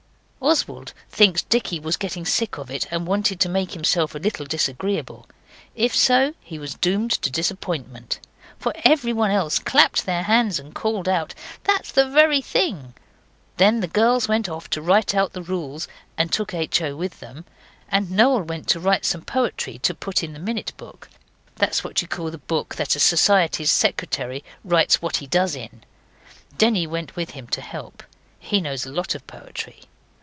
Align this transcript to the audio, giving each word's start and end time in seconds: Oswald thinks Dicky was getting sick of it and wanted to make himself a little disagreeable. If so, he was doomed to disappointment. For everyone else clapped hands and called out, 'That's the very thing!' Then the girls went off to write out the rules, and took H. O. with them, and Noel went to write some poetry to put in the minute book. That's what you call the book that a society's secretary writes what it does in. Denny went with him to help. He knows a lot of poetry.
Oswald 0.43 0.93
thinks 1.07 1.43
Dicky 1.43 1.79
was 1.79 1.95
getting 1.97 2.25
sick 2.25 2.57
of 2.57 2.71
it 2.71 2.87
and 2.91 3.05
wanted 3.05 3.39
to 3.39 3.47
make 3.47 3.73
himself 3.73 4.15
a 4.15 4.19
little 4.19 4.45
disagreeable. 4.47 5.27
If 5.75 5.95
so, 5.95 6.33
he 6.41 6.57
was 6.57 6.73
doomed 6.73 7.11
to 7.11 7.29
disappointment. 7.29 8.19
For 8.57 8.73
everyone 8.83 9.29
else 9.29 9.59
clapped 9.59 10.01
hands 10.01 10.57
and 10.57 10.73
called 10.73 11.07
out, 11.07 11.35
'That's 11.63 11.91
the 11.91 12.09
very 12.09 12.41
thing!' 12.41 12.95
Then 13.57 13.81
the 13.81 13.87
girls 13.87 14.27
went 14.27 14.49
off 14.49 14.67
to 14.71 14.81
write 14.81 15.13
out 15.13 15.33
the 15.33 15.43
rules, 15.43 15.87
and 16.17 16.31
took 16.33 16.55
H. 16.55 16.81
O. 16.81 16.95
with 16.95 17.19
them, 17.19 17.45
and 17.87 18.09
Noel 18.09 18.41
went 18.41 18.67
to 18.69 18.79
write 18.79 19.05
some 19.05 19.21
poetry 19.21 19.77
to 19.77 19.93
put 19.93 20.23
in 20.23 20.33
the 20.33 20.39
minute 20.39 20.73
book. 20.75 21.07
That's 21.57 21.83
what 21.83 22.01
you 22.01 22.07
call 22.07 22.31
the 22.31 22.39
book 22.39 22.75
that 22.75 22.95
a 22.95 22.99
society's 22.99 23.69
secretary 23.71 24.43
writes 24.65 25.03
what 25.03 25.21
it 25.21 25.29
does 25.29 25.55
in. 25.55 25.83
Denny 26.57 26.87
went 26.87 27.15
with 27.15 27.29
him 27.31 27.45
to 27.49 27.61
help. 27.61 28.01
He 28.39 28.59
knows 28.59 28.87
a 28.87 28.91
lot 28.91 29.13
of 29.15 29.25
poetry. 29.27 29.83